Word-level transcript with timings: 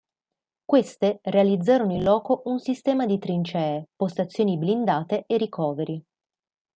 Queste 0.65 1.19
realizzarono 1.25 1.93
in 1.93 2.01
loco 2.01 2.41
un 2.45 2.57
sistema 2.57 3.05
di 3.05 3.19
trincee, 3.19 3.89
postazioni 3.95 4.57
blindate 4.57 5.25
e 5.27 5.37
ricoveri. 5.37 6.03